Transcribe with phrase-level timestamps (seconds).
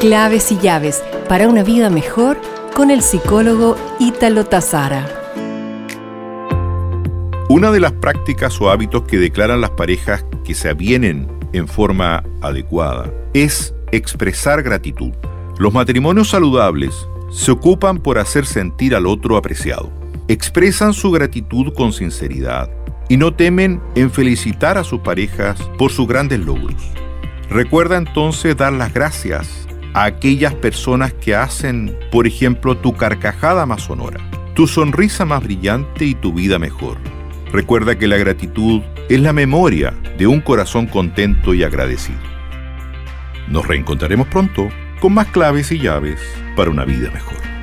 [0.00, 2.40] Claves y llaves para una vida mejor
[2.74, 5.06] con el psicólogo Ítalo Tazara.
[7.50, 12.24] Una de las prácticas o hábitos que declaran las parejas que se avienen en forma
[12.40, 15.12] adecuada es expresar gratitud.
[15.58, 16.94] Los matrimonios saludables
[17.30, 19.92] se ocupan por hacer sentir al otro apreciado.
[20.28, 22.70] Expresan su gratitud con sinceridad
[23.10, 26.90] y no temen en felicitar a sus parejas por sus grandes logros.
[27.50, 33.82] Recuerda entonces dar las gracias a aquellas personas que hacen, por ejemplo, tu carcajada más
[33.82, 34.20] sonora,
[34.54, 36.98] tu sonrisa más brillante y tu vida mejor.
[37.52, 42.20] Recuerda que la gratitud es la memoria de un corazón contento y agradecido.
[43.48, 44.68] Nos reencontraremos pronto
[45.00, 46.20] con más claves y llaves
[46.54, 47.59] para una vida mejor.